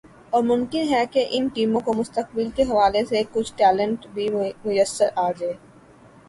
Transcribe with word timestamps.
اور 0.29 0.43
ممکن 0.43 0.87
ہے 0.89 1.03
کہ 1.11 1.25
ان 1.31 1.47
ٹیموں 1.47 1.81
کو 1.81 1.93
مستقبل 1.93 2.49
کے 2.55 2.63
حوالے 2.63 3.03
سے 3.05 3.21
کچھ 3.31 3.53
ٹیلنٹ 3.55 4.07
بھی 4.13 4.27
میسر 4.65 5.09
آجائے 5.19 5.53